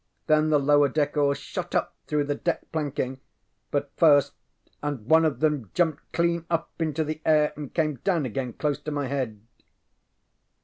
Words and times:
Then 0.25 0.49
the 0.49 0.57
lower 0.57 0.89
deck 0.89 1.15
oars 1.15 1.37
shot 1.37 1.75
up 1.75 1.95
through 2.07 2.23
the 2.23 2.33
deck 2.33 2.71
planking, 2.71 3.19
but 3.69 3.91
first, 3.97 4.33
and 4.81 5.05
one 5.05 5.23
of 5.23 5.41
them 5.41 5.69
jumped 5.75 6.11
clean 6.11 6.43
up 6.49 6.71
into 6.79 7.03
the 7.03 7.21
air 7.23 7.53
and 7.55 7.71
came 7.71 7.97
down 7.97 8.25
again 8.25 8.53
close 8.53 8.79
to 8.79 8.89
my 8.91 9.05
head. 9.05 9.39